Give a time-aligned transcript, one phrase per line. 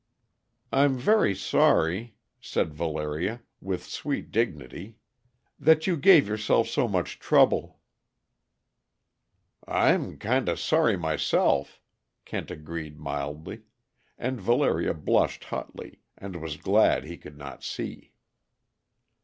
[0.71, 4.95] "I'm very sorry," said Valeria, with sweet dignity,
[5.59, 7.77] "that you gave yourself so much trouble"
[9.67, 11.79] "I'm kinda sorry myself,"
[12.25, 13.61] Kent agreed mildly,
[14.17, 18.11] and Valeria blushed hotly, and was glad he could not see.